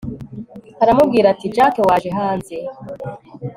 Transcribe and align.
aramubwira 0.83 1.27
ati 1.33 1.47
jakc 1.55 1.75
waje 1.87 2.09
hanze 2.17 2.55